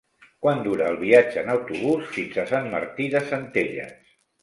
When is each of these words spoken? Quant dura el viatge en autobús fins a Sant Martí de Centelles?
Quant 0.45 0.63
dura 0.67 0.87
el 0.93 0.97
viatge 1.01 1.41
en 1.43 1.53
autobús 1.57 2.09
fins 2.17 2.43
a 2.43 2.49
Sant 2.55 2.73
Martí 2.75 3.11
de 3.15 3.25
Centelles? 3.33 3.99